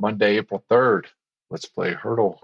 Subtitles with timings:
[0.00, 1.04] Monday, April 3rd.
[1.50, 2.38] Let's play Heardle.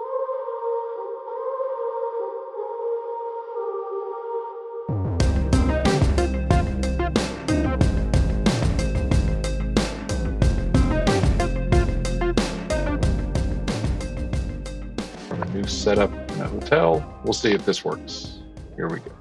[15.55, 17.21] New setup in a hotel.
[17.25, 18.41] We'll see if this works.
[18.77, 19.13] Here we go.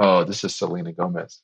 [0.00, 1.42] Oh, this is Selena Gomez.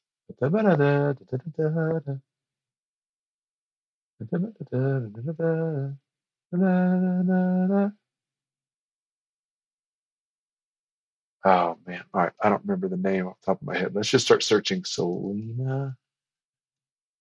[11.44, 12.02] Oh man.
[12.12, 12.32] All right.
[12.42, 13.94] I don't remember the name off the top of my head.
[13.94, 15.96] Let's just start searching Selena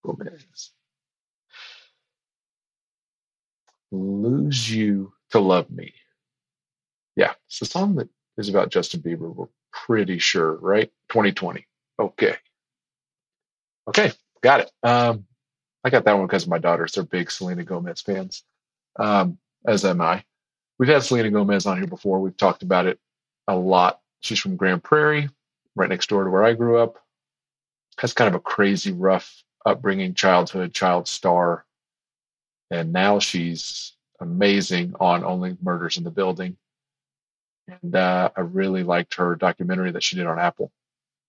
[0.04, 0.72] Gomez.
[3.92, 5.94] Lose You to Love Me.
[7.16, 9.34] Yeah, it's a song that is about Justin Bieber.
[9.34, 10.92] We're pretty sure, right?
[11.10, 11.66] 2020.
[12.00, 12.36] Okay.
[13.88, 14.72] Okay, got it.
[14.84, 15.26] Um,
[15.84, 16.94] I got that one because my daughters.
[16.94, 18.44] They're big Selena Gomez fans,
[18.98, 20.24] um, as am I.
[20.80, 22.20] We've had Selena Gomez on here before.
[22.20, 23.00] We've talked about it
[23.48, 24.00] a lot.
[24.20, 25.30] She's from Grand Prairie,
[25.76, 26.98] right next door to where I grew up.
[28.00, 31.66] Has kind of a crazy, rough upbringing, childhood, child star.
[32.70, 36.58] And now she's amazing on Only Murders in the Building.
[37.82, 40.72] And uh, I really liked her documentary that she did on Apple.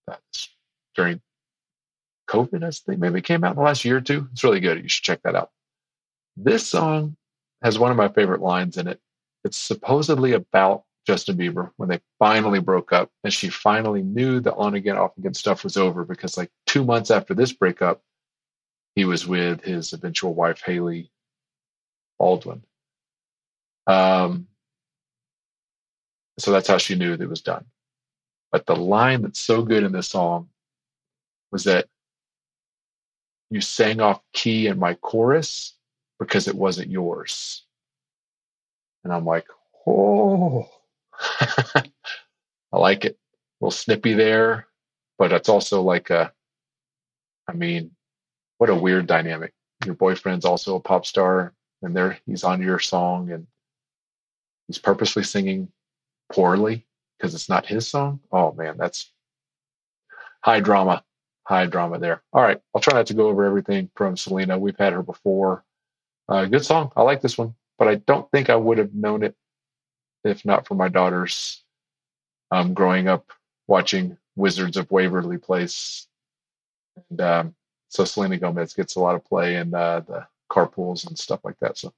[0.07, 0.49] That's
[0.95, 1.21] during
[2.29, 4.29] COVID, I think maybe came out in the last year or two.
[4.33, 4.83] It's really good.
[4.83, 5.51] You should check that out.
[6.37, 7.17] This song
[7.63, 9.01] has one of my favorite lines in it.
[9.45, 14.55] It's supposedly about Justin Bieber when they finally broke up and she finally knew the
[14.55, 18.03] on again, off again stuff was over because like two months after this breakup,
[18.95, 21.11] he was with his eventual wife, Hailey
[22.19, 22.63] Baldwin.
[23.87, 24.49] Um,
[26.39, 27.65] so that's how she knew that it was done.
[28.53, 30.49] But the line that's so good in this song
[31.51, 31.87] was that
[33.51, 35.75] you sang off key in my chorus
[36.19, 37.65] because it wasn't yours.
[39.05, 39.47] And I'm like,
[39.87, 40.69] oh,
[41.41, 41.83] I
[42.73, 43.13] like it.
[43.15, 44.67] A little snippy there,
[45.19, 46.33] but it's also like a,
[47.49, 47.93] I mean,
[48.59, 49.55] what a weird dynamic.
[49.85, 53.47] Your boyfriend's also a pop star and there he's on your song and
[54.67, 55.69] he's purposely singing
[56.33, 56.87] poorly
[57.17, 58.21] because it's not his song.
[58.31, 59.13] Oh man, that's
[60.43, 61.05] high drama
[61.49, 62.23] high drama there.
[62.33, 64.59] All right, I'll try not to go over everything from Selena.
[64.59, 65.65] We've had her before.
[66.29, 66.93] Uh, good song.
[66.95, 69.35] I like this one, but I don't think I would have known it
[70.25, 71.65] if not for my daughters
[72.51, 73.33] um, growing up
[73.67, 76.07] watching Wizards of Waverly Place.
[77.09, 77.55] And um,
[77.89, 81.59] so Selena Gomez gets a lot of play in uh, the carpools and stuff like
[81.61, 81.79] that.
[81.79, 81.95] So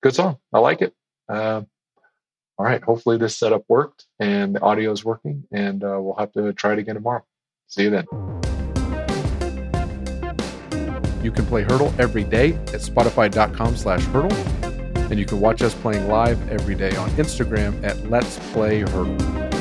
[0.00, 0.38] good song.
[0.52, 0.94] I like it.
[1.28, 1.62] Uh,
[2.56, 2.82] all right.
[2.82, 6.74] Hopefully this setup worked and the audio is working, and uh, we'll have to try
[6.74, 7.24] it again tomorrow.
[7.66, 8.41] See you then.
[11.22, 14.32] You can play Heardle every day at spotify.com slash Heardle.
[15.10, 19.51] And you can watch us playing live every day on Instagram at Let's Play Heardle.